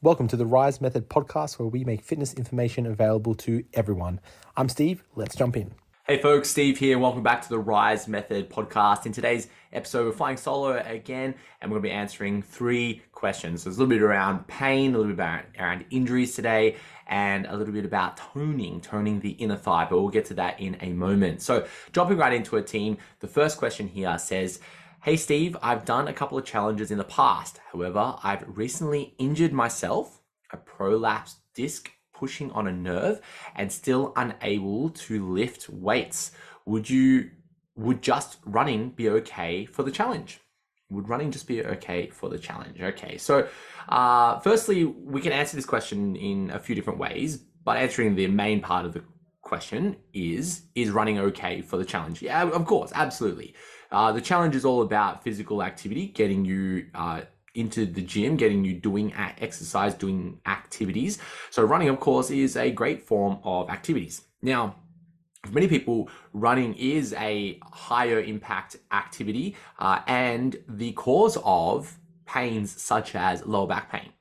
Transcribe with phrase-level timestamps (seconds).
[0.00, 4.20] Welcome to the Rise Method podcast, where we make fitness information available to everyone.
[4.56, 5.02] I'm Steve.
[5.16, 5.72] Let's jump in.
[6.06, 7.00] Hey folks, Steve here.
[7.00, 9.06] Welcome back to the Rise Method podcast.
[9.06, 13.64] In today's episode, we're flying solo again, and we're going to be answering three questions.
[13.64, 15.20] So it's a little bit around pain, a little bit
[15.58, 16.76] around injuries today,
[17.08, 19.88] and a little bit about toning, toning the inner thigh.
[19.90, 21.42] But we'll get to that in a moment.
[21.42, 24.60] So jumping right into a team, the first question here says,
[25.08, 27.60] Hey Steve, I've done a couple of challenges in the past.
[27.72, 30.20] However, I've recently injured myself,
[30.52, 33.22] a prolapsed disc pushing on a nerve,
[33.56, 36.32] and still unable to lift weights.
[36.66, 37.30] Would you
[37.74, 40.40] would just running be okay for the challenge?
[40.90, 42.78] Would running just be okay for the challenge?
[42.78, 43.48] Okay, so
[43.88, 48.26] uh, firstly, we can answer this question in a few different ways, but answering the
[48.26, 49.02] main part of the
[49.40, 52.20] question is is running okay for the challenge?
[52.20, 53.54] Yeah, of course, absolutely.
[53.90, 57.22] Uh, the challenge is all about physical activity, getting you uh,
[57.54, 61.18] into the gym, getting you doing exercise, doing activities.
[61.50, 64.22] So, running, of course, is a great form of activities.
[64.42, 64.76] Now,
[65.44, 72.80] for many people, running is a higher impact activity uh, and the cause of pains
[72.80, 74.12] such as lower back pain.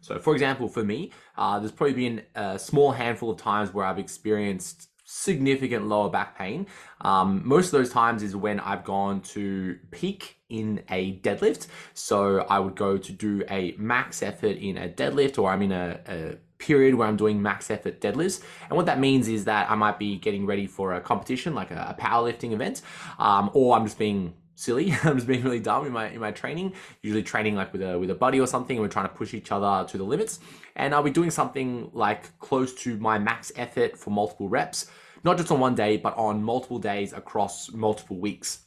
[0.00, 3.84] So, for example, for me, uh, there's probably been a small handful of times where
[3.84, 6.66] I've experienced significant lower back pain.
[7.00, 11.68] Um, most of those times is when I've gone to peak in a deadlift.
[11.94, 15.72] So I would go to do a max effort in a deadlift, or I'm in
[15.72, 18.42] a, a period where I'm doing max effort deadlifts.
[18.68, 21.70] And what that means is that I might be getting ready for a competition, like
[21.70, 22.82] a, a powerlifting event,
[23.18, 24.92] um, or I'm just being silly.
[25.04, 26.72] I'm just being really dumb in my in my training.
[27.02, 28.76] Usually training like with a with a buddy or something.
[28.76, 30.40] And we're trying to push each other to the limits,
[30.74, 34.90] and I'll be doing something like close to my max effort for multiple reps,
[35.22, 38.62] not just on one day, but on multiple days across multiple weeks.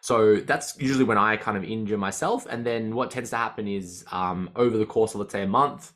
[0.00, 3.66] So that's usually when I kind of injure myself, and then what tends to happen
[3.68, 5.92] is um, over the course of let's say a month,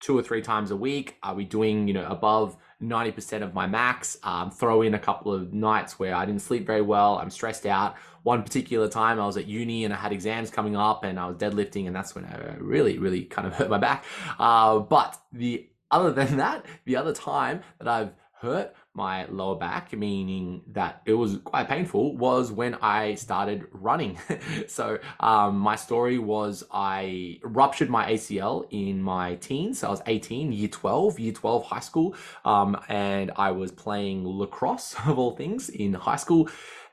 [0.00, 3.66] two or three times a week, are we doing you know above 90% of my
[3.66, 4.18] max.
[4.22, 7.18] Um, throw in a couple of nights where I didn't sleep very well.
[7.18, 7.96] I'm stressed out.
[8.22, 11.26] One particular time I was at uni and I had exams coming up and I
[11.26, 14.04] was deadlifting, and that's when I really, really kind of hurt my back.
[14.38, 19.92] Uh, but the other than that, the other time that I've hurt my lower back,
[19.94, 24.18] meaning that it was quite painful, was when I started running.
[24.68, 29.78] so, um, my story was I ruptured my ACL in my teens.
[29.78, 32.14] So I was 18, year 12, year 12 high school,
[32.44, 36.48] um, and I was playing lacrosse, of all things, in high school.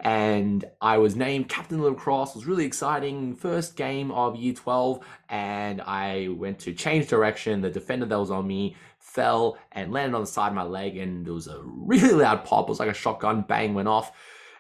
[0.06, 2.30] And I was named captain of the lacrosse.
[2.30, 3.34] It was really exciting.
[3.34, 7.62] First game of year 12, and I went to change direction.
[7.62, 10.96] The defender that was on me fell and landed on the side of my leg,
[10.96, 12.68] and there was a really loud pop.
[12.68, 14.12] It was like a shotgun bang went off,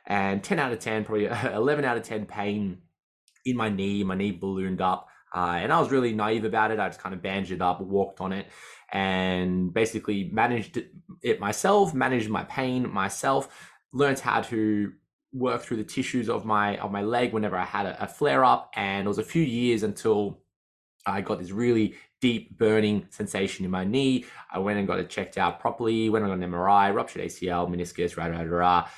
[0.07, 2.79] and 10 out of 10, probably 11 out of 10 pain
[3.45, 4.03] in my knee.
[4.03, 6.79] My knee ballooned up, uh, and I was really naive about it.
[6.79, 8.47] I just kind of bandaged it up, walked on it,
[8.91, 10.81] and basically managed
[11.21, 13.47] it myself, managed my pain myself,
[13.93, 14.91] learned how to
[15.35, 18.43] work through the tissues of my of my leg whenever I had a, a flare
[18.45, 20.39] up, and it was a few years until
[21.05, 24.25] I got this really deep burning sensation in my knee.
[24.51, 28.17] I went and got it checked out properly, went on an MRI, ruptured ACL, meniscus,
[28.17, 28.89] rah, rah, rah.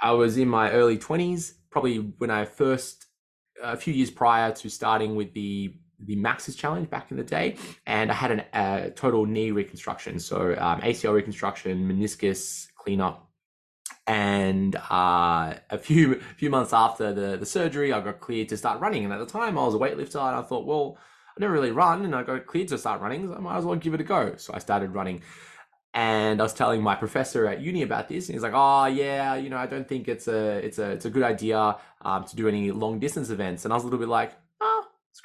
[0.00, 3.06] I was in my early 20s, probably when I first,
[3.62, 7.56] a few years prior to starting with the the Max's challenge back in the day,
[7.84, 10.20] and I had a uh, total knee reconstruction.
[10.20, 13.27] So um, ACL reconstruction, meniscus cleanup,
[14.08, 18.80] and uh, a few few months after the the surgery, I got cleared to start
[18.80, 19.04] running.
[19.04, 20.98] And at the time, I was a weightlifter, and I thought, well,
[21.36, 23.64] I never really run and I got cleared to start running, so I might as
[23.64, 24.34] well give it a go.
[24.36, 25.22] So I started running.
[25.94, 29.36] And I was telling my professor at uni about this, and he's like, "Oh yeah,
[29.36, 32.36] you know, I don't think it's a it's a it's a good idea um, to
[32.36, 34.47] do any long distance events." And I was a little bit like, "Ah, oh, screw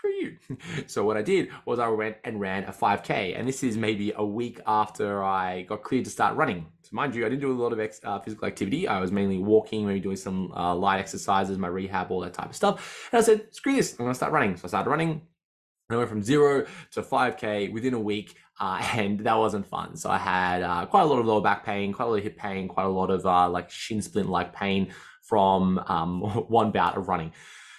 [0.10, 0.38] you."
[0.88, 4.14] so what I did was I went and ran a 5K, and this is maybe
[4.16, 6.68] a week after I got cleared to start running.
[6.84, 8.88] So mind you, I didn't do a lot of ex- uh, physical activity.
[8.88, 12.50] I was mainly walking, maybe doing some uh, light exercises, my rehab, all that type
[12.50, 13.10] of stuff.
[13.12, 13.94] And I said, "Screw this!
[13.94, 15.22] I'm gonna start running." So I started running
[15.90, 19.96] I went from zero to 5K within a week, uh, and that wasn't fun.
[19.96, 22.24] So I had uh, quite a lot of lower back pain, quite a lot of
[22.24, 26.72] hip pain, quite a lot of uh, like shin splint like pain from um, one
[26.72, 27.32] bout of running.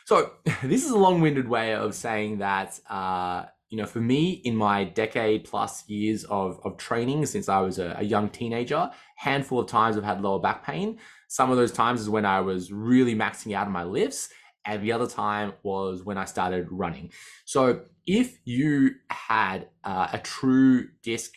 [0.05, 4.31] So this is a long winded way of saying that, uh, you know, for me
[4.31, 8.91] in my decade plus years of, of training since I was a, a young teenager,
[9.17, 10.99] handful of times I've had lower back pain.
[11.29, 14.29] Some of those times is when I was really maxing out on my lifts
[14.67, 17.11] and the other time was when I started running.
[17.45, 21.33] So if you had uh, a true disc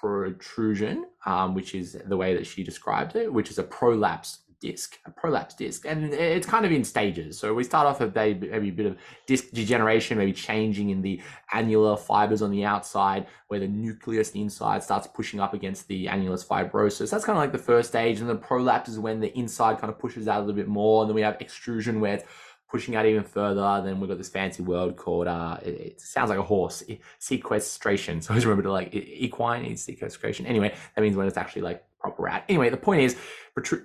[0.00, 4.98] protrusion, um, which is the way that she described it, which is a prolapsed disc,
[5.06, 7.38] a prolapse disc, and it's kind of in stages.
[7.38, 8.96] So we start off with maybe, a bit of
[9.26, 11.20] disc degeneration, maybe changing in the
[11.52, 16.46] annular fibers on the outside, where the nucleus inside starts pushing up against the annulus
[16.46, 17.10] fibrosus.
[17.10, 19.92] That's kind of like the first stage, and the prolapse is when the inside kind
[19.92, 22.24] of pushes out a little bit more, and then we have extrusion where it's
[22.70, 23.82] pushing out even further.
[23.84, 26.82] Then we've got this fancy word called, uh, it, it, sounds like a horse,
[27.18, 28.20] sequestration.
[28.22, 30.46] So I always remember to like equine sequestration.
[30.46, 32.42] Anyway, that means when it's actually like proper out.
[32.48, 33.16] Anyway, the point is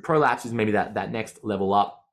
[0.04, 2.06] prolapse is maybe that, that next level up.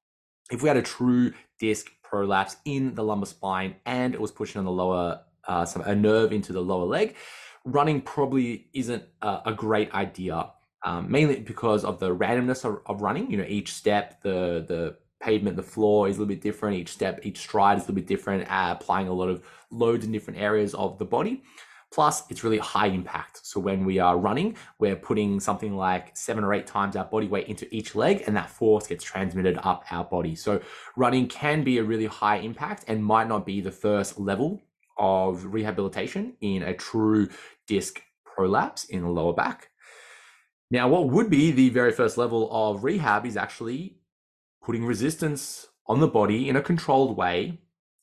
[0.51, 4.59] If we had a true disc prolapse in the lumbar spine and it was pushing
[4.59, 7.17] on the lower, uh, some, a nerve into the lower leg,
[7.65, 10.51] running probably isn't a, a great idea.
[10.85, 13.31] Um, mainly because of the randomness of, of, running.
[13.31, 16.77] You know, each step, the the pavement, the floor is a little bit different.
[16.77, 20.05] Each step, each stride is a little bit different, uh, applying a lot of loads
[20.05, 21.45] in different areas of the body.
[21.93, 23.45] Plus, it's really high impact.
[23.47, 27.29] So when we are running, we're putting something like seven or eight times our body
[27.29, 30.35] weight into each leg, and that force gets transmitted up our body.
[30.35, 30.61] So
[30.97, 34.63] running can be a really high impact and might not be the first level
[34.99, 37.29] of rehabilitation in a true
[37.67, 39.69] disc prolapse in the lower back.
[40.71, 43.99] Now, what would be the very first level of rehab is actually
[44.63, 47.59] putting resistance on the body in a controlled way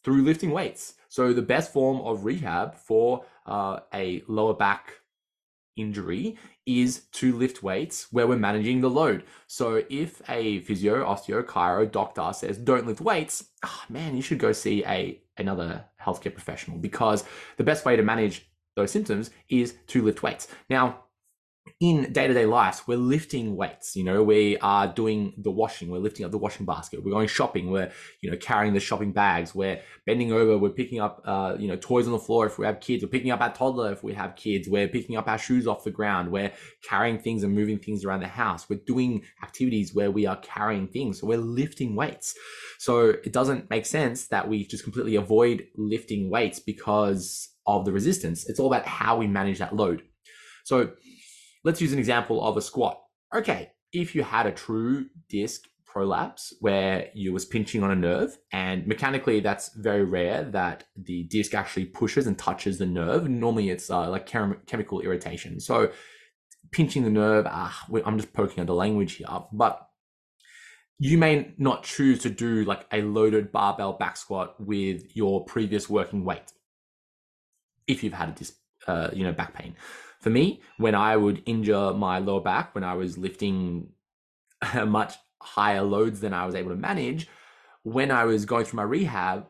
[0.10, 0.96] through lifting weights.
[1.08, 4.94] So, the best form of rehab for uh, a lower back
[5.78, 6.36] injury
[6.66, 9.24] is to lift weights where we're managing the load.
[9.46, 14.40] So, if a physio, osteo, chiro, doctor says don't lift weights, oh, man, you should
[14.40, 17.24] go see a another healthcare professional because
[17.58, 20.48] the best way to manage those symptoms is to lift weights.
[20.72, 21.04] Now,
[21.80, 26.25] in day-to-day life we're lifting weights you know we are doing the washing we're lifting
[26.25, 29.80] up the washing basket we're going shopping we're you know carrying the shopping bags we're
[30.06, 32.80] bending over we're picking up uh, you know toys on the floor if we have
[32.80, 35.68] kids we're picking up our toddler if we have kids we're picking up our shoes
[35.68, 36.51] off the ground we're
[36.83, 40.88] carrying things and moving things around the house we're doing activities where we are carrying
[40.88, 42.36] things so we're lifting weights.
[42.77, 47.92] So it doesn't make sense that we just completely avoid lifting weights because of the
[47.92, 48.48] resistance.
[48.50, 50.04] It's all about how we manage that load.
[50.63, 50.92] So
[51.64, 53.02] Let's use an example of a squat.
[53.34, 58.38] Okay, if you had a true disc prolapse where you was pinching on a nerve
[58.52, 63.70] and mechanically that's very rare that the disc actually pushes and touches the nerve normally
[63.70, 65.92] it's uh, like chem- chemical irritation so
[66.72, 69.88] pinching the nerve ah, i'm just poking at the language here but
[71.00, 75.90] you may not choose to do like a loaded barbell back squat with your previous
[75.90, 76.54] working weight
[77.88, 78.54] if you've had a disc
[78.86, 79.76] uh, you know back pain
[80.19, 83.89] for me, when I would injure my lower back, when I was lifting
[84.86, 87.27] much higher loads than I was able to manage,
[87.83, 89.48] when I was going through my rehab,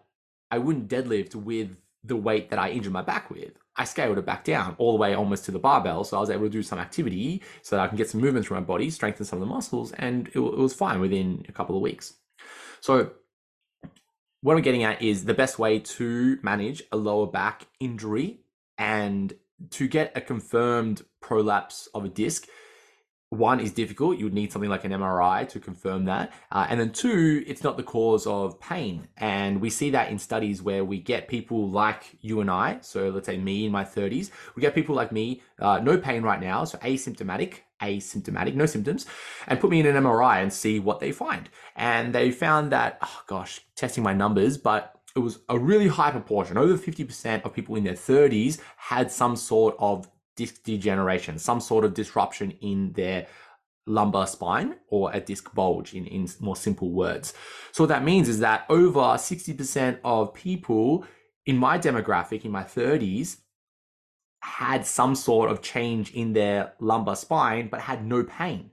[0.52, 3.54] I wouldn't deadlift with the weight that I injured my back with.
[3.76, 6.04] I scaled it back down all the way almost to the barbell.
[6.04, 8.46] So I was able to do some activity so that I can get some movement
[8.46, 11.52] through my body, strengthen some of the muscles, and it, it was fine within a
[11.52, 12.14] couple of weeks.
[12.82, 13.12] So
[14.42, 18.42] what I'm getting at is the best way to manage a lower back injury
[18.78, 19.34] and
[19.72, 22.48] to get a confirmed prolapse of a disc,
[23.30, 24.18] one is difficult.
[24.18, 26.34] You would need something like an MRI to confirm that.
[26.52, 29.08] Uh, and then two, it's not the cause of pain.
[29.18, 32.80] And we see that in studies where we get people like you and I.
[32.82, 36.24] So let's say me in my 30s, we get people like me, uh, no pain
[36.24, 36.64] right now.
[36.64, 39.06] So asymptomatic, asymptomatic, no symptoms,
[39.46, 41.50] and put me in an MRI and see what they find.
[41.76, 46.12] And they found that, oh gosh, testing my numbers, but it was a really high
[46.12, 46.58] proportion.
[46.58, 51.84] Over 50% of people in their 30s had some sort of disc degeneration, some sort
[51.84, 53.28] of disruption in their
[53.86, 57.34] lumbar spine or a disc bulge in, in more simple words.
[57.72, 61.06] So what that means is that over 60% of people
[61.46, 63.38] in my demographic in my 30s
[64.42, 68.72] had some sort of change in their lumbar spine but had no pain.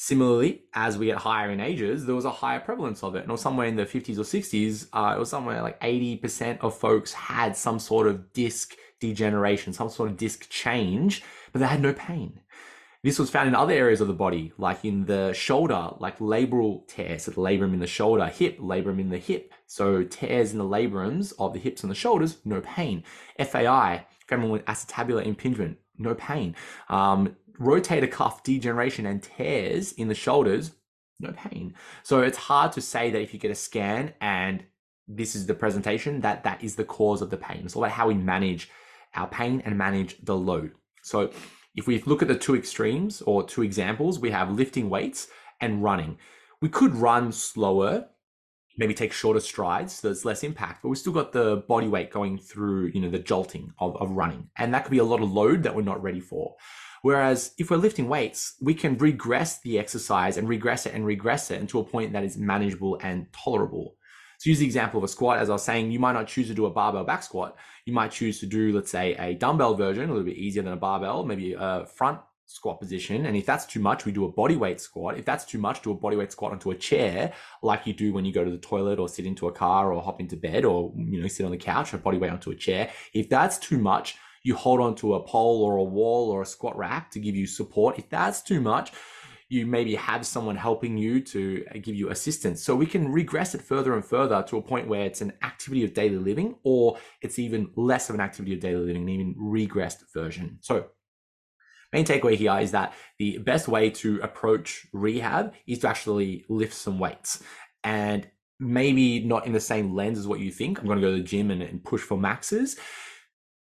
[0.00, 3.26] Similarly, as we get higher in ages, there was a higher prevalence of it.
[3.26, 7.12] And somewhere in the 50s or 60s, uh, it was somewhere like 80% of folks
[7.12, 11.92] had some sort of disc degeneration, some sort of disc change, but they had no
[11.92, 12.38] pain.
[13.02, 16.86] This was found in other areas of the body, like in the shoulder, like labral
[16.86, 19.52] tears, so the labrum in the shoulder, hip, labrum in the hip.
[19.66, 23.02] So tears in the labrums of the hips and the shoulders, no pain.
[23.36, 26.54] FAI, femoral acetabular impingement, no pain.
[26.88, 30.72] Um, rotator cuff degeneration and tears in the shoulders,
[31.20, 31.74] no pain.
[32.02, 34.64] So it's hard to say that if you get a scan and
[35.06, 37.62] this is the presentation, that that is the cause of the pain.
[37.64, 38.70] It's all about how we manage
[39.14, 40.72] our pain and manage the load.
[41.02, 41.30] So
[41.74, 45.28] if we look at the two extremes or two examples, we have lifting weights
[45.60, 46.18] and running.
[46.60, 48.08] We could run slower
[48.78, 52.10] maybe take shorter strides so there's less impact but we've still got the body weight
[52.10, 55.20] going through you know the jolting of, of running and that could be a lot
[55.20, 56.54] of load that we're not ready for
[57.02, 61.50] whereas if we're lifting weights we can regress the exercise and regress it and regress
[61.50, 63.96] it into a point that is manageable and tolerable
[64.38, 66.48] so use the example of a squat as i was saying you might not choose
[66.48, 69.74] to do a barbell back squat you might choose to do let's say a dumbbell
[69.74, 73.26] version a little bit easier than a barbell maybe a front squat position.
[73.26, 75.18] And if that's too much, we do a body weight squat.
[75.18, 78.12] If that's too much, do a body weight squat onto a chair, like you do
[78.12, 80.64] when you go to the toilet or sit into a car or hop into bed
[80.64, 82.90] or, you know, sit on the couch or body weight onto a chair.
[83.12, 86.46] If that's too much, you hold on to a pole or a wall or a
[86.46, 87.98] squat rack to give you support.
[87.98, 88.92] If that's too much,
[89.48, 92.62] you maybe have someone helping you to uh, give you assistance.
[92.62, 95.84] So we can regress it further and further to a point where it's an activity
[95.84, 99.34] of daily living or it's even less of an activity of daily living, an even
[99.36, 100.58] regressed version.
[100.60, 100.88] So
[101.94, 106.74] main takeaway here is that the best way to approach rehab is to actually lift
[106.74, 107.42] some weights
[107.82, 108.28] and
[108.60, 110.78] maybe not in the same lens as what you think.
[110.78, 112.76] I'm going to go to the gym and, and push for maxes.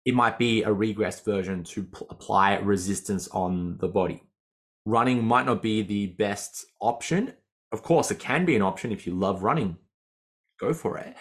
[0.07, 4.23] It might be a regressed version to p- apply resistance on the body.
[4.85, 7.33] Running might not be the best option.
[7.73, 9.75] Of course, it can be an option if you love running.
[10.61, 11.13] Go for it.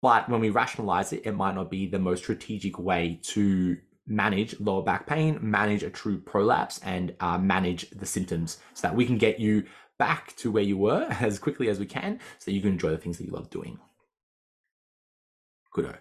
[0.00, 4.58] But when we rationalize it, it might not be the most strategic way to manage
[4.58, 9.04] lower back pain, manage a true prolapse, and uh, manage the symptoms so that we
[9.04, 9.64] can get you
[9.98, 12.88] back to where you were as quickly as we can so that you can enjoy
[12.88, 13.78] the things that you love doing.
[15.76, 15.98] Goodo.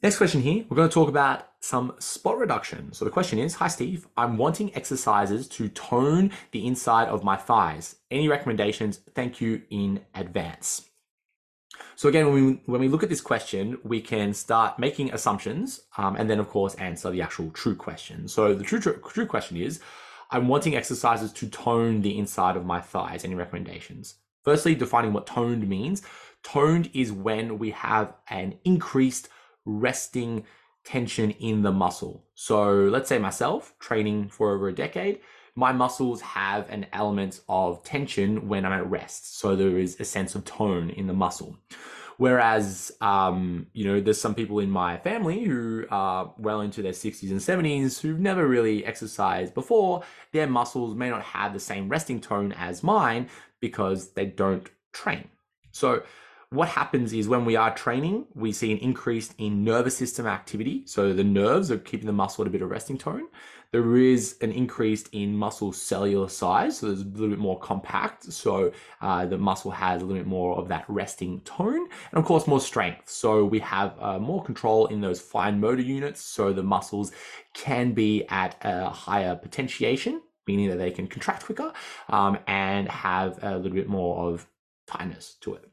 [0.00, 2.92] Next question here, we're going to talk about some spot reduction.
[2.92, 4.06] So the question is Hi, Steve.
[4.16, 7.96] I'm wanting exercises to tone the inside of my thighs.
[8.08, 8.98] Any recommendations?
[9.16, 10.88] Thank you in advance.
[11.96, 15.80] So again, when we, when we look at this question, we can start making assumptions
[15.96, 18.28] um, and then of course answer the actual true question.
[18.28, 19.80] So the true, true, true question is,
[20.30, 23.24] I'm wanting exercises to tone the inside of my thighs.
[23.24, 24.14] Any recommendations?
[24.44, 26.02] Firstly, defining what toned means.
[26.44, 29.28] Toned is when we have an increased
[29.68, 30.44] resting
[30.84, 32.24] tension in the muscle.
[32.34, 35.20] So let's say myself training for over a decade,
[35.54, 39.38] my muscles have an element of tension when I'm at rest.
[39.38, 41.58] So there is a sense of tone in the muscle.
[42.16, 46.92] Whereas, um, you know, there's some people in my family who are well into their
[46.92, 50.02] 60s and 70s who've never really exercised before.
[50.32, 53.28] Their muscles may not have the same resting tone as mine
[53.60, 55.28] because they don't train.
[55.70, 56.02] So,
[56.50, 60.82] what happens is when we are training, we see an increase in nervous system activity.
[60.86, 63.24] So the nerves are keeping the muscle at a bit of resting tone.
[63.70, 68.32] There is an increase in muscle cellular size, so there's a little bit more compact.
[68.32, 72.24] So uh, the muscle has a little bit more of that resting tone, and of
[72.24, 73.10] course more strength.
[73.10, 76.22] So we have uh, more control in those fine motor units.
[76.22, 77.12] So the muscles
[77.52, 81.70] can be at a higher potentiation, meaning that they can contract quicker
[82.08, 84.46] um, and have a little bit more of
[84.86, 85.70] tightness to it.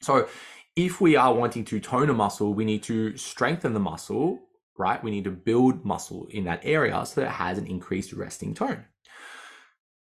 [0.00, 0.28] So
[0.76, 4.40] if we are wanting to tone a muscle, we need to strengthen the muscle
[4.80, 5.04] right?
[5.04, 8.54] We need to build muscle in that area so that it has an increased resting
[8.54, 8.86] tone.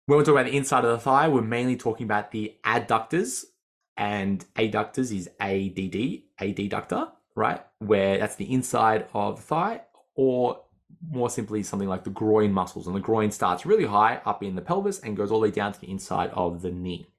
[0.05, 3.43] When we talk about the inside of the thigh, we're mainly talking about the adductors,
[3.97, 7.61] and adductors is ADD, adductor, right?
[7.79, 9.81] Where that's the inside of the thigh,
[10.15, 10.61] or
[11.11, 12.87] more simply something like the groin muscles.
[12.87, 15.51] And the groin starts really high up in the pelvis and goes all the way
[15.51, 17.09] down to the inside of the knee.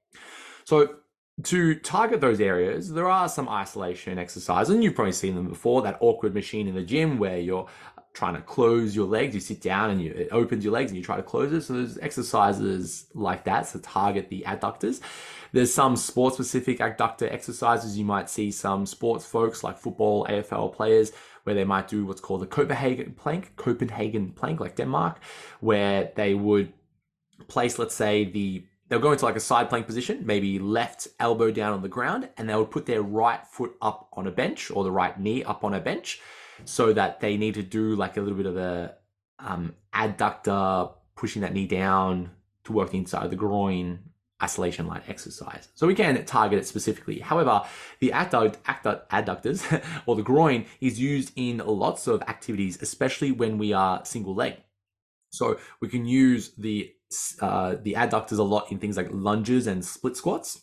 [0.65, 0.95] So
[1.43, 5.81] to target those areas, there are some isolation exercises, and you've probably seen them before.
[5.81, 7.67] That awkward machine in the gym where you're
[8.13, 10.97] trying to close your legs, you sit down and you, it opens your legs and
[10.97, 11.61] you try to close it.
[11.61, 14.99] So there's exercises like that to target the adductors.
[15.53, 17.97] There's some sport specific adductor exercises.
[17.97, 21.11] You might see some sports folks like football, AFL players
[21.43, 25.19] where they might do what's called the Copenhagen plank, Copenhagen plank, like Denmark,
[25.59, 26.71] where they would
[27.47, 31.49] place, let's say, the they'll go into like a side plank position, maybe left elbow
[31.49, 34.69] down on the ground, and they would put their right foot up on a bench
[34.69, 36.19] or the right knee up on a bench
[36.65, 38.93] so that they need to do like a little bit of a
[39.39, 42.31] um, adductor, pushing that knee down
[42.65, 43.97] to work inside of the groin,
[44.43, 45.69] isolation light exercise.
[45.73, 47.19] So we can target it specifically.
[47.19, 47.63] However,
[48.01, 54.03] the adductors or the groin is used in lots of activities, especially when we are
[54.03, 54.57] single leg.
[55.29, 56.93] So we can use the
[57.41, 60.61] uh, the adductors a lot in things like lunges and split squats.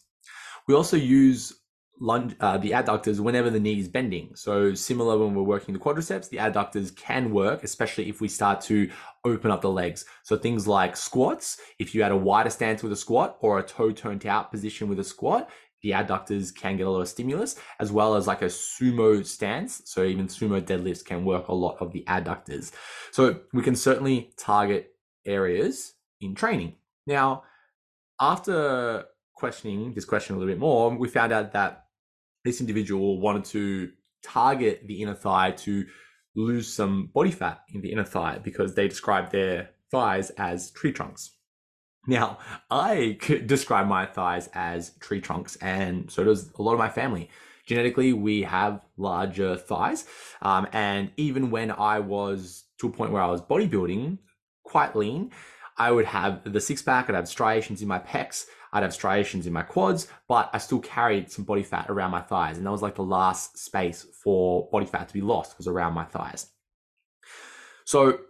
[0.66, 1.52] We also use
[2.00, 4.34] lunge, uh, the adductors whenever the knee is bending.
[4.34, 8.60] So similar when we're working the quadriceps, the adductors can work, especially if we start
[8.62, 8.90] to
[9.24, 10.04] open up the legs.
[10.22, 13.62] So things like squats, if you had a wider stance with a squat or a
[13.62, 15.48] toe turned out position with a squat,
[15.82, 19.82] the adductors can get a lot of stimulus, as well as like a sumo stance.
[19.84, 22.72] So even sumo deadlifts can work a lot of the adductors.
[23.12, 24.92] So we can certainly target
[25.24, 26.74] areas in training.
[27.06, 27.44] Now,
[28.20, 31.86] after questioning this question a little bit more, we found out that
[32.44, 33.90] this individual wanted to
[34.22, 35.86] target the inner thigh to
[36.34, 40.92] lose some body fat in the inner thigh because they described their thighs as tree
[40.92, 41.30] trunks.
[42.06, 42.38] Now,
[42.70, 47.28] I describe my thighs as tree trunks, and so does a lot of my family.
[47.66, 50.06] Genetically, we have larger thighs.
[50.40, 54.18] Um, and even when I was to a point where I was bodybuilding,
[54.64, 55.32] quite lean,
[55.78, 59.46] I would have the six pack, I'd have striations in my pecs, I'd have striations
[59.46, 62.58] in my quads, but I still carried some body fat around my thighs.
[62.58, 65.94] And that was like the last space for body fat to be lost was around
[65.94, 66.50] my thighs.
[67.84, 68.20] So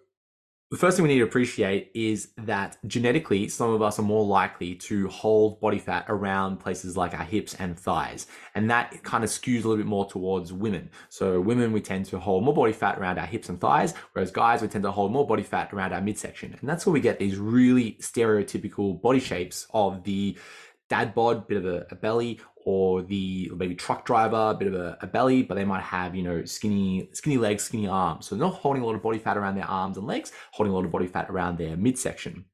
[0.70, 4.24] the first thing we need to appreciate is that genetically, some of us are more
[4.24, 8.26] likely to hold body fat around places like our hips and thighs.
[8.54, 10.90] And that kind of skews a little bit more towards women.
[11.08, 14.30] So, women, we tend to hold more body fat around our hips and thighs, whereas
[14.30, 16.54] guys, we tend to hold more body fat around our midsection.
[16.60, 20.36] And that's where we get these really stereotypical body shapes of the
[20.90, 24.74] dad bod, bit of a, a belly, or the maybe truck driver, a bit of
[24.74, 28.26] a, a, belly, but they might have, you know, skinny, skinny legs, skinny arms.
[28.26, 30.70] So they're not holding a lot of body fat around their arms and legs, holding
[30.70, 32.44] a lot of body fat around their midsection.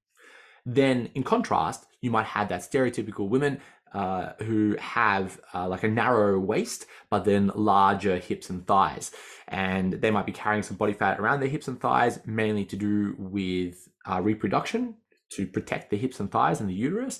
[0.64, 3.60] Then in contrast, you might have that stereotypical women
[3.92, 9.10] uh, who have uh, like a narrow waist, but then larger hips and thighs.
[9.48, 12.76] And they might be carrying some body fat around their hips and thighs, mainly to
[12.76, 14.94] do with uh, reproduction,
[15.30, 17.18] to protect the hips and thighs and the uterus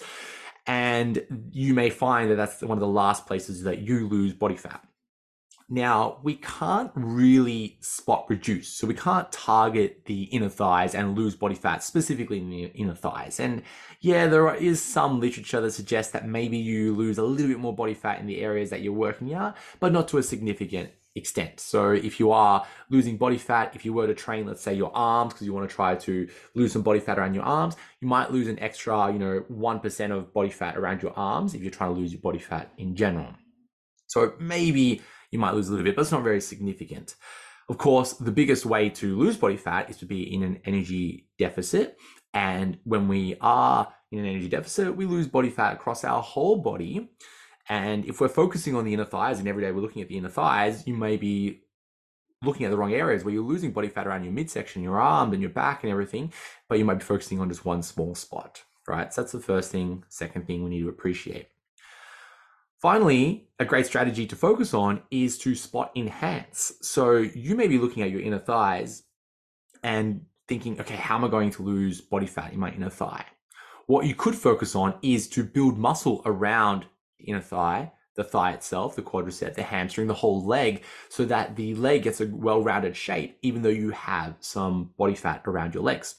[0.67, 4.57] and you may find that that's one of the last places that you lose body
[4.57, 4.83] fat.
[5.69, 8.69] Now, we can't really spot reduce.
[8.69, 12.95] So we can't target the inner thighs and lose body fat specifically in the inner
[12.95, 13.41] thighs.
[13.41, 13.63] And
[14.01, 17.75] yeah, there is some literature that suggests that maybe you lose a little bit more
[17.75, 21.61] body fat in the areas that you're working out, but not to a significant extent.
[21.61, 24.91] So if you are losing body fat, if you were to train, let's say your
[24.97, 28.09] arms, because you want to try to lose some body fat around your arms, you
[28.09, 31.71] might lose an extra, you know, 1% of body fat around your arms if you're
[31.71, 33.29] trying to lose your body fat in general.
[34.09, 37.15] So maybe you might lose a little bit, but it's not very significant.
[37.69, 41.29] Of course, the biggest way to lose body fat is to be in an energy
[41.39, 41.97] deficit.
[42.35, 46.59] And when we are in an energy deficit, we lose body fat across our whole
[46.59, 47.11] body.
[47.69, 50.19] And if we're focusing on the inner thighs and every day we're looking at the
[50.19, 51.63] inner thighs, you may be
[52.43, 55.33] looking at the wrong areas where you're losing body fat around your midsection, your arm
[55.33, 56.33] and your back and everything,
[56.69, 59.13] but you might be focusing on just one small spot, right?
[59.13, 60.05] So that's the first thing.
[60.09, 61.49] Second thing we need to appreciate.
[62.81, 66.73] Finally, a great strategy to focus on is to spot enhance.
[66.83, 69.05] So you may be looking at your inner thighs
[69.83, 73.25] and thinking, okay, how am I going to lose body fat in my inner thigh?
[73.87, 76.85] What you could focus on is to build muscle around
[77.27, 81.75] inner thigh, the thigh itself, the quadricep, the hamstring, the whole leg, so that the
[81.75, 85.83] leg gets a well rounded shape, even though you have some body fat around your
[85.83, 86.17] legs.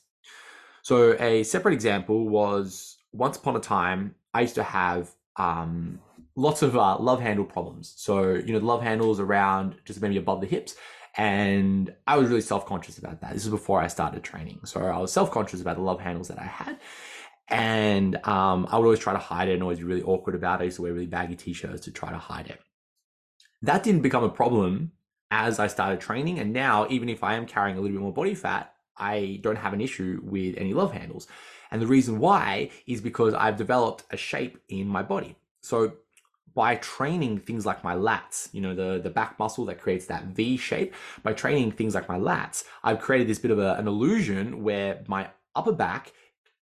[0.81, 5.99] So, a separate example was once upon a time, I used to have um,
[6.35, 7.93] lots of uh, love handle problems.
[7.97, 10.75] So, you know, the love handles around just maybe above the hips.
[11.17, 13.33] And I was really self conscious about that.
[13.33, 14.59] This is before I started training.
[14.65, 16.77] So, I was self conscious about the love handles that I had.
[17.47, 20.59] And um, I would always try to hide it and always be really awkward about
[20.59, 20.63] it.
[20.63, 22.59] I used to wear really baggy t-shirts to try to hide it.
[23.61, 24.91] That didn't become a problem
[25.31, 26.39] as I started training.
[26.39, 29.57] And now, even if I am carrying a little bit more body fat, I don't
[29.57, 31.27] have an issue with any love handles.
[31.71, 35.35] And the reason why is because I've developed a shape in my body.
[35.61, 35.93] So
[36.53, 40.23] by training things like my lats, you know, the, the back muscle that creates that
[40.25, 43.87] V shape, by training things like my lats, I've created this bit of a, an
[43.87, 46.13] illusion where my upper back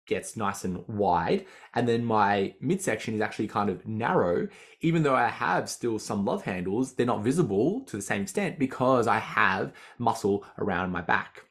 [0.07, 1.47] gets nice and wide.
[1.75, 4.49] And then my midsection is actually kind of narrow,
[4.81, 8.59] even though I have still some love handles, they're not visible to the same extent
[8.59, 11.43] because I have muscle around my back.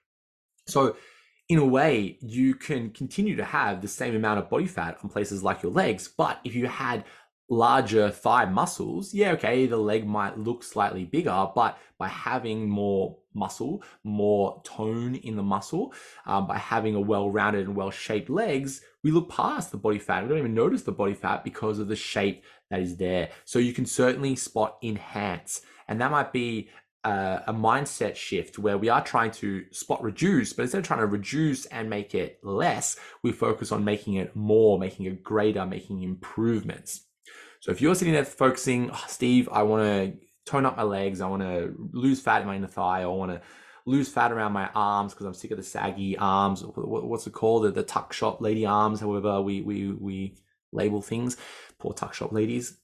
[0.67, 0.95] So
[1.47, 5.09] in a way, you can continue to have the same amount of body fat on
[5.09, 7.05] places like your legs, but if you had
[7.49, 13.17] larger thigh muscles, yeah, okay, the leg might look slightly bigger, but by having more
[13.35, 15.93] muscle, more tone in the muscle,
[16.25, 19.99] um, by having a well rounded and well shaped legs, we look past the body
[19.99, 20.23] fat.
[20.23, 23.29] We don't even notice the body fat because of the shape that is there.
[23.43, 25.61] So you can certainly spot enhance.
[25.87, 26.69] And that might be
[27.03, 31.01] a, a mindset shift where we are trying to spot reduce, but instead of trying
[31.01, 35.65] to reduce and make it less, we focus on making it more, making it greater,
[35.65, 37.01] making improvements.
[37.59, 41.21] So if you're sitting there focusing, oh, Steve, I want to tone up my legs,
[41.21, 43.41] I want to lose fat in my inner thigh, I want to
[43.85, 46.63] lose fat around my arms because I'm sick of the saggy arms.
[46.65, 47.63] What's it called?
[47.63, 50.37] The, the tuck shop lady arms, however we we we
[50.71, 51.37] label things.
[51.79, 52.77] Poor tuck shop ladies.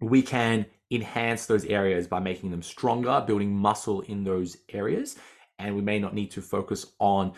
[0.00, 5.16] We can enhance those areas by making them stronger, building muscle in those areas,
[5.58, 7.34] and we may not need to focus on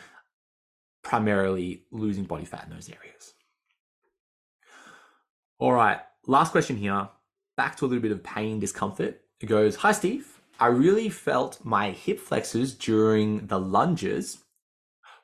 [1.02, 3.34] primarily losing body fat in those areas.
[5.58, 7.08] All right, last question here.
[7.56, 9.20] Back to a little bit of pain discomfort.
[9.42, 10.40] It goes, Hi, Steve.
[10.60, 14.38] I really felt my hip flexors during the lunges.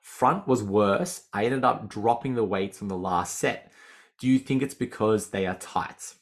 [0.00, 1.28] Front was worse.
[1.32, 3.70] I ended up dropping the weights on the last set.
[4.18, 6.14] Do you think it's because they are tight?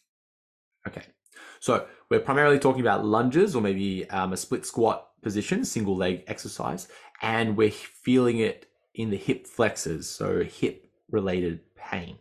[0.86, 1.04] Okay.
[1.58, 6.22] So we're primarily talking about lunges or maybe um, a split squat position, single leg
[6.26, 6.88] exercise,
[7.22, 12.18] and we're feeling it in the hip flexors, so hip related pain.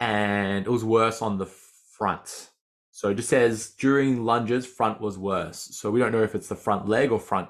[0.00, 2.49] And it was worse on the front.
[3.00, 5.70] So it just says during lunges, front was worse.
[5.72, 7.48] So we don't know if it's the front leg or front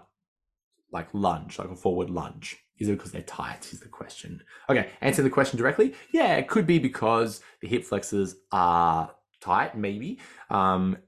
[0.92, 2.56] like lunge, like a forward lunge.
[2.78, 3.72] Is it because they're tight?
[3.72, 4.44] Is the question.
[4.68, 5.92] Okay, answer the question directly.
[6.12, 9.10] Yeah, it could be because the hip flexors are
[9.40, 10.20] tight, maybe.
[10.50, 10.98] Um,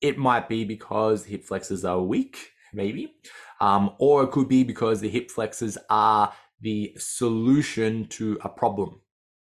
[0.00, 3.14] it might be because the hip flexors are weak, maybe.
[3.60, 9.02] Um, or it could be because the hip flexors are the solution to a problem.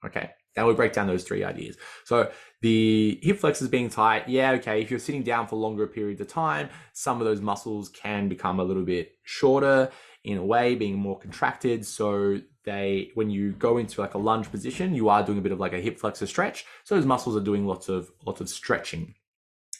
[0.04, 1.76] Okay, now we break down those three ideas.
[2.04, 2.30] So
[2.62, 4.82] the hip flexors being tight, yeah, okay.
[4.82, 8.58] If you're sitting down for longer periods of time, some of those muscles can become
[8.58, 9.90] a little bit shorter
[10.24, 11.86] in a way, being more contracted.
[11.86, 15.52] So they, when you go into like a lunge position, you are doing a bit
[15.52, 16.66] of like a hip flexor stretch.
[16.82, 19.14] So those muscles are doing lots of lots of stretching.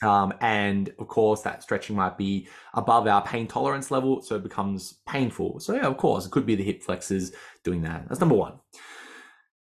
[0.01, 4.43] Um, and of course, that stretching might be above our pain tolerance level, so it
[4.43, 5.59] becomes painful.
[5.59, 7.33] So yeah, of course, it could be the hip flexors
[7.65, 8.07] doing that.
[8.07, 8.53] That's number one.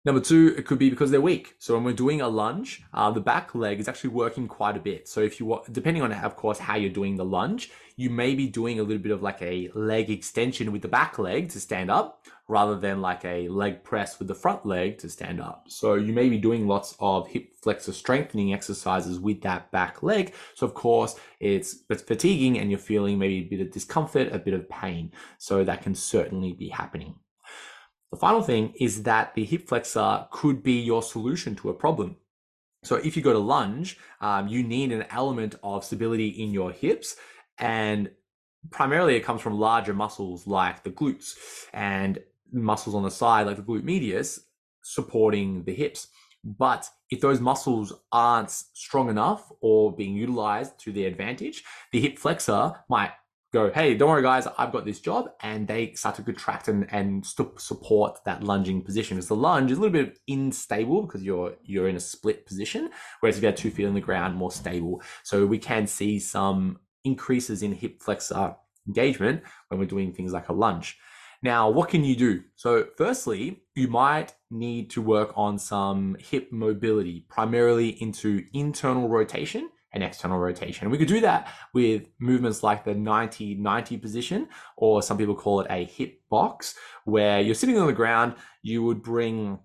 [0.07, 1.55] Number two, it could be because they're weak.
[1.59, 4.79] So when we're doing a lunge, uh, the back leg is actually working quite a
[4.79, 5.05] bit.
[5.05, 8.47] So if you, depending on, of course, how you're doing the lunge, you may be
[8.47, 11.91] doing a little bit of like a leg extension with the back leg to stand
[11.91, 15.65] up rather than like a leg press with the front leg to stand up.
[15.67, 20.33] So you may be doing lots of hip flexor strengthening exercises with that back leg.
[20.55, 24.39] So of course it's, it's fatiguing and you're feeling maybe a bit of discomfort, a
[24.39, 25.11] bit of pain.
[25.37, 27.15] So that can certainly be happening.
[28.11, 32.17] The final thing is that the hip flexor could be your solution to a problem.
[32.83, 36.71] So if you go to lunge, um, you need an element of stability in your
[36.71, 37.17] hips,
[37.57, 38.09] and
[38.69, 41.33] primarily it comes from larger muscles like the glutes
[41.73, 42.19] and
[42.51, 44.39] muscles on the side like the glute medius
[44.83, 46.07] supporting the hips.
[46.43, 52.17] But if those muscles aren't strong enough or being utilized to their advantage, the hip
[52.17, 53.11] flexor might
[53.53, 55.29] go, hey, don't worry, guys, I've got this job.
[55.41, 59.17] And they start to contract and, and support that lunging position.
[59.17, 62.89] Because the lunge is a little bit unstable because you're you're in a split position.
[63.19, 65.01] Whereas if you have two feet on the ground, more stable.
[65.23, 68.55] So we can see some increases in hip flexor
[68.87, 70.97] engagement when we're doing things like a lunge.
[71.43, 72.43] Now, what can you do?
[72.55, 79.69] So, firstly, you might need to work on some hip mobility, primarily into internal rotation
[79.93, 80.89] and external rotation.
[80.89, 85.61] we could do that with movements like the 90 90 position, or some people call
[85.61, 89.59] it a hip box, where you're sitting on the ground, you would bring,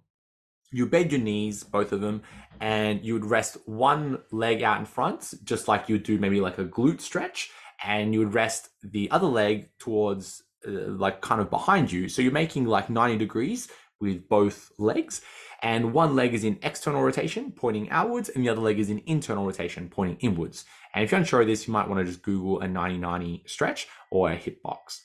[0.70, 2.22] you bend your knees, both of them,
[2.60, 6.40] and you would rest one leg out in front, just like you would do maybe
[6.40, 7.50] like a glute stretch,
[7.82, 12.08] and you would rest the other leg towards uh, like kind of behind you.
[12.08, 13.68] So you're making like 90 degrees
[14.00, 15.22] with both legs
[15.62, 19.02] and one leg is in external rotation pointing outwards and the other leg is in
[19.06, 20.64] internal rotation pointing inwards.
[20.94, 23.86] And if you're unsure of this, you might want to just Google a 90-90 stretch
[24.10, 25.04] or a hip box.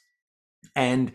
[0.76, 1.12] And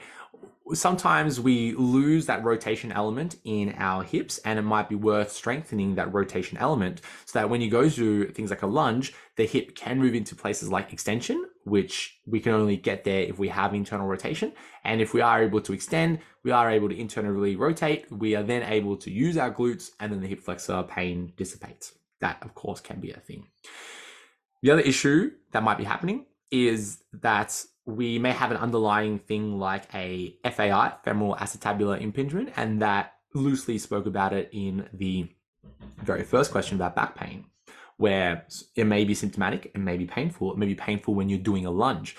[0.74, 5.96] sometimes we lose that rotation element in our hips and it might be worth strengthening
[5.96, 9.74] that rotation element so that when you go to things like a lunge the hip
[9.74, 13.74] can move into places like extension which we can only get there if we have
[13.74, 14.52] internal rotation.
[14.84, 18.42] And if we are able to extend we are able to internally rotate we are
[18.42, 21.94] then able to use our glutes and then the hip flexor pain dissipates.
[22.20, 23.46] That of course can be a thing.
[24.62, 29.58] The other issue that might be happening is that we may have an underlying thing
[29.58, 35.28] like a FAI, femoral acetabular impingement, and that loosely spoke about it in the
[35.96, 37.46] very first question about back pain,
[38.02, 41.38] where it may be symptomatic, it may be painful, it may be painful when you're
[41.50, 42.16] doing a lunge.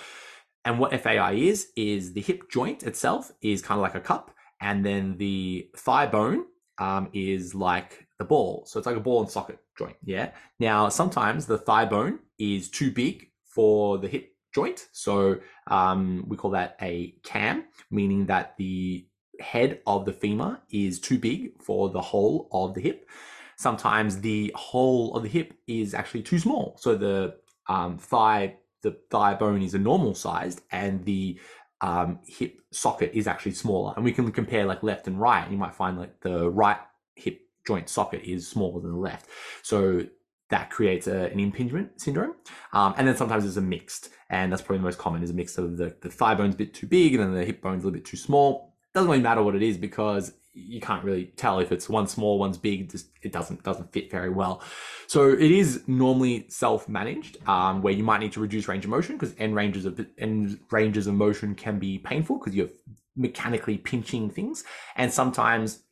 [0.65, 4.31] And what FAI is, is the hip joint itself is kind of like a cup,
[4.61, 6.45] and then the thigh bone
[6.79, 8.63] um, is like the ball.
[8.65, 9.97] So it's like a ball and socket joint.
[10.05, 10.31] Yeah.
[10.57, 14.87] Now, sometimes the thigh bone is too big for the hip joint.
[14.93, 19.05] So um, we call that a cam, meaning that the
[19.41, 23.09] head of the femur is too big for the hole of the hip.
[23.57, 26.75] Sometimes the hole of the hip is actually too small.
[26.79, 27.35] So the
[27.67, 31.39] um, thigh, the thigh bone is a normal sized and the
[31.81, 33.93] um, hip socket is actually smaller.
[33.95, 35.49] And we can compare like left and right.
[35.49, 36.77] You might find like the right
[37.15, 39.27] hip joint socket is smaller than the left.
[39.61, 40.05] So
[40.49, 42.35] that creates a, an impingement syndrome.
[42.73, 45.33] Um, and then sometimes there's a mixed, and that's probably the most common is a
[45.33, 47.83] mix of the, the thigh bone's a bit too big and then the hip bone's
[47.83, 48.73] a little bit too small.
[48.93, 52.37] Doesn't really matter what it is because you can't really tell if it's one small,
[52.37, 52.91] one's big.
[52.91, 54.61] Just it doesn't doesn't fit very well.
[55.07, 59.17] So it is normally self-managed, um, where you might need to reduce range of motion
[59.17, 62.69] because end ranges of end ranges of motion can be painful because you're
[63.15, 64.63] mechanically pinching things,
[64.95, 65.83] and sometimes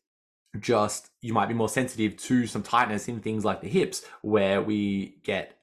[0.59, 4.61] just you might be more sensitive to some tightness in things like the hips, where
[4.61, 5.57] we get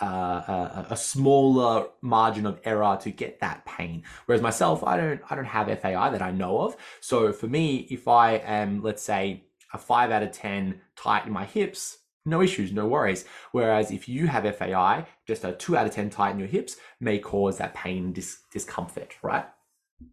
[0.00, 4.02] a, a, smaller margin of error to get that pain.
[4.26, 6.76] Whereas myself, I don't I don't have FAI that I know of.
[7.00, 11.32] So for me, if I am let's say a five out of ten tight in
[11.32, 13.24] my hips, no issues, no worries.
[13.52, 16.76] Whereas if you have FAI, just a two out of ten tight in your hips
[17.00, 19.46] may cause that pain dis- discomfort, right?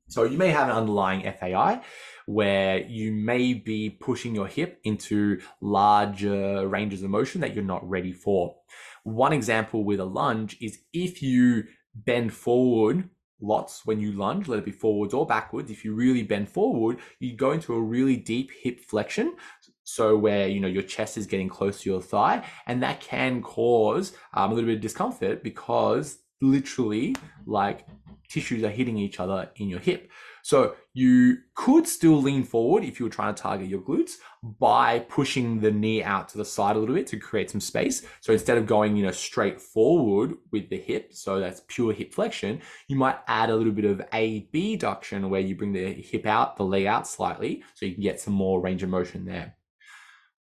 [0.07, 1.81] So you may have an underlying FAI
[2.25, 7.87] where you may be pushing your hip into larger ranges of motion that you're not
[7.87, 8.55] ready for.
[9.03, 11.63] One example with a lunge is if you
[11.95, 13.09] bend forward
[13.41, 15.71] lots when you lunge, let it be forwards or backwards.
[15.71, 19.35] If you really bend forward, you go into a really deep hip flexion.
[19.83, 23.41] So where you know your chest is getting close to your thigh, and that can
[23.41, 27.85] cause um, a little bit of discomfort because literally like
[28.29, 30.09] tissues are hitting each other in your hip.
[30.43, 34.17] So you could still lean forward if you were trying to target your glutes
[34.59, 38.05] by pushing the knee out to the side a little bit to create some space.
[38.21, 42.13] So instead of going, you know, straight forward with the hip, so that's pure hip
[42.13, 46.57] flexion, you might add a little bit of abduction where you bring the hip out,
[46.57, 49.55] the leg out slightly, so you can get some more range of motion there.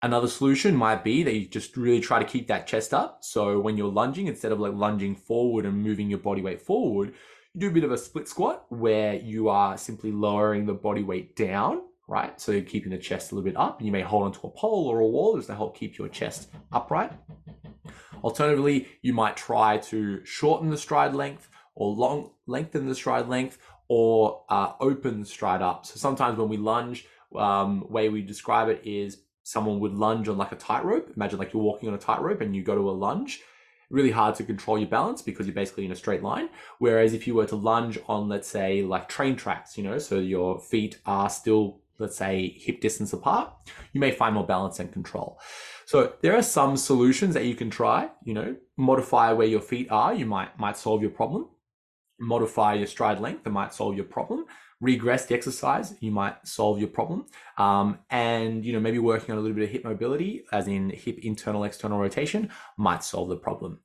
[0.04, 3.18] Another solution might be that you just really try to keep that chest up.
[3.22, 7.14] So when you're lunging, instead of like lunging forward and moving your body weight forward,
[7.54, 11.02] you do a bit of a split squat where you are simply lowering the body
[11.02, 12.40] weight down, right?
[12.40, 13.78] So you're keeping the chest a little bit up.
[13.78, 16.08] And you may hold onto a pole or a wall just to help keep your
[16.08, 17.12] chest upright.
[18.24, 23.58] Alternatively, you might try to shorten the stride length or long lengthen the stride length
[23.88, 25.84] or uh, open the stride up.
[25.84, 30.38] So sometimes when we lunge, um, way we describe it is someone would lunge on
[30.38, 31.12] like a tightrope.
[31.16, 33.42] Imagine like you're walking on a tightrope and you go to a lunge
[33.92, 36.48] really hard to control your balance because you're basically in a straight line.
[36.78, 40.18] Whereas if you were to lunge on, let's say, like train tracks, you know, so
[40.18, 43.52] your feet are still, let's say, hip distance apart,
[43.92, 45.38] you may find more balance and control.
[45.84, 49.88] So there are some solutions that you can try, you know, modify where your feet
[49.90, 51.48] are, you might might solve your problem.
[52.22, 54.46] Modify your stride length, that might solve your problem
[54.82, 57.24] regress the exercise, you might solve your problem.
[57.56, 60.90] Um, and you know, maybe working on a little bit of hip mobility, as in
[60.90, 63.78] hip internal external rotation, might solve the problem.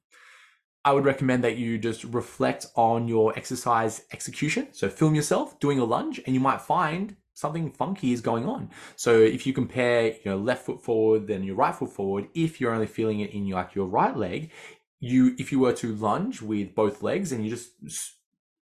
[0.84, 4.70] I would recommend that you just reflect on your exercise execution.
[4.72, 8.72] So film yourself doing a lunge, and you might find something funky is going on.
[8.96, 12.74] So if you compare your left foot forward then your right foot forward, if you're
[12.74, 14.52] only feeling it in your, like your right leg,
[15.00, 17.70] you if you were to lunge with both legs and you just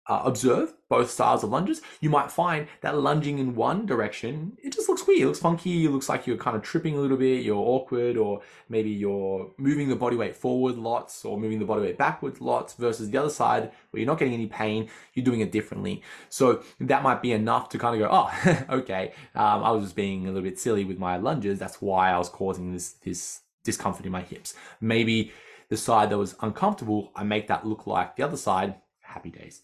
[0.08, 4.74] uh, observe both styles of lunges, you might find that lunging in one direction, it
[4.74, 5.22] just looks weird.
[5.22, 5.86] It looks funky.
[5.86, 7.44] It looks like you're kind of tripping a little bit.
[7.44, 11.82] You're awkward, or maybe you're moving the body weight forward lots, or moving the body
[11.82, 12.74] weight backwards lots.
[12.74, 16.04] Versus the other side, where you're not getting any pain, you're doing it differently.
[16.30, 19.96] So that might be enough to kind of go, oh, okay, um, I was just
[19.96, 21.60] being a little bit silly with my lunges.
[21.60, 24.54] That's why I was causing this this discomfort in my hips.
[24.82, 25.32] Maybe
[25.70, 28.76] the side that was uncomfortable, I make that look like the other side.
[29.02, 29.62] Happy days.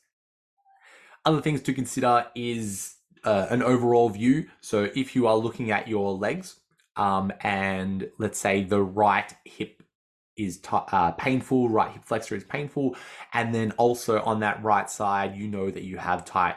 [1.25, 4.47] Other things to consider is uh, an overall view.
[4.61, 6.59] So if you are looking at your legs
[6.95, 9.83] um, and let's say the right hip
[10.37, 12.95] is t- uh, painful, right hip flexor is painful,
[13.33, 16.55] and then also on that right side, you know that you have tight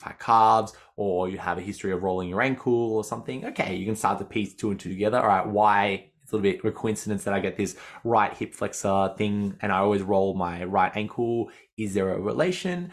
[0.00, 3.44] tight calves or you have a history of rolling your ankle or something.
[3.46, 5.18] Okay, you can start to piece two and two together.
[5.18, 8.32] All right, why it's a little bit of a coincidence that I get this right
[8.34, 11.50] hip flexor thing and I always roll my right ankle.
[11.76, 12.92] Is there a relation?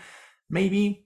[0.52, 1.06] Maybe.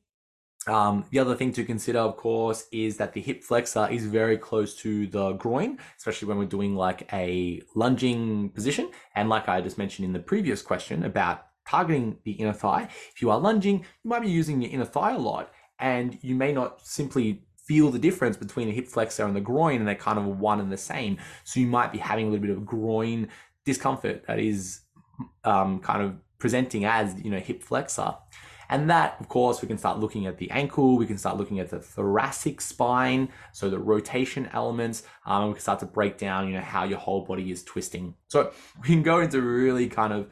[0.67, 4.37] Um, the other thing to consider, of course, is that the hip flexor is very
[4.37, 8.89] close to the groin, especially when we're doing like a lunging position.
[9.13, 13.21] And like I just mentioned in the previous question about targeting the inner thigh, if
[13.21, 16.51] you are lunging, you might be using your inner thigh a lot, and you may
[16.51, 20.17] not simply feel the difference between the hip flexor and the groin, and they're kind
[20.17, 21.17] of one and the same.
[21.43, 23.29] So you might be having a little bit of groin
[23.65, 24.81] discomfort that is
[25.43, 28.15] um, kind of presenting as you know hip flexor.
[28.69, 31.59] And that, of course, we can start looking at the ankle, we can start looking
[31.59, 36.47] at the thoracic spine, so the rotation elements, um, we can start to break down,
[36.47, 38.15] you know, how your whole body is twisting.
[38.27, 38.51] So
[38.81, 40.29] we can go into really kind of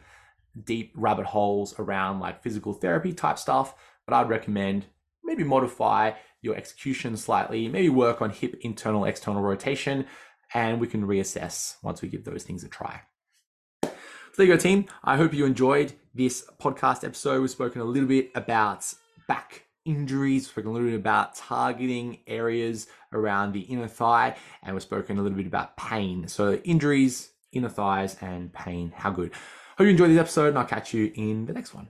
[0.64, 4.86] deep rabbit holes around like physical therapy type stuff, but I'd recommend
[5.24, 10.06] maybe modify your execution slightly, maybe work on hip internal external rotation,
[10.54, 13.02] and we can reassess once we give those things a try.
[13.84, 13.90] So
[14.38, 14.86] there you go, team.
[15.04, 17.42] I hope you enjoyed this podcast episode.
[17.42, 18.92] We've spoken a little bit about
[19.28, 24.76] back injuries, we've spoken a little bit about targeting areas around the inner thigh, and
[24.76, 26.28] we've spoken a little bit about pain.
[26.28, 28.94] So, injuries, inner thighs, and pain.
[28.96, 29.32] How good.
[29.78, 31.90] Hope you enjoyed this episode, and I'll catch you in the next one.